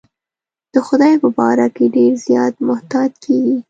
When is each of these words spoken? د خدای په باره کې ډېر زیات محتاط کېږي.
د 0.73 0.75
خدای 0.87 1.13
په 1.23 1.29
باره 1.37 1.67
کې 1.75 1.85
ډېر 1.95 2.11
زیات 2.25 2.53
محتاط 2.67 3.11
کېږي. 3.23 3.55